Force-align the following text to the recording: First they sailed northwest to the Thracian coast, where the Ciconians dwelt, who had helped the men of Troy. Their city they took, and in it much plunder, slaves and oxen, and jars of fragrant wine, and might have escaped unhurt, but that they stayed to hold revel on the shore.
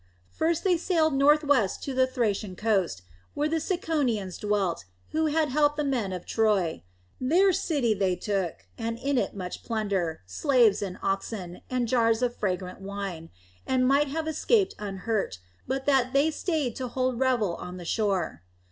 First 0.31 0.63
they 0.63 0.77
sailed 0.77 1.13
northwest 1.13 1.83
to 1.83 1.93
the 1.93 2.07
Thracian 2.07 2.55
coast, 2.55 3.03
where 3.35 3.47
the 3.47 3.59
Ciconians 3.59 4.39
dwelt, 4.39 4.85
who 5.11 5.27
had 5.27 5.49
helped 5.49 5.77
the 5.77 5.83
men 5.83 6.11
of 6.11 6.25
Troy. 6.25 6.81
Their 7.19 7.53
city 7.53 7.93
they 7.93 8.15
took, 8.15 8.65
and 8.79 8.97
in 8.97 9.19
it 9.19 9.35
much 9.35 9.63
plunder, 9.63 10.21
slaves 10.25 10.81
and 10.81 10.97
oxen, 11.03 11.61
and 11.69 11.87
jars 11.87 12.23
of 12.23 12.35
fragrant 12.35 12.81
wine, 12.81 13.29
and 13.67 13.87
might 13.87 14.07
have 14.07 14.27
escaped 14.27 14.73
unhurt, 14.79 15.37
but 15.67 15.85
that 15.85 16.13
they 16.13 16.31
stayed 16.31 16.75
to 16.77 16.87
hold 16.87 17.19
revel 17.19 17.53
on 17.57 17.77
the 17.77 17.85
shore. 17.85 18.41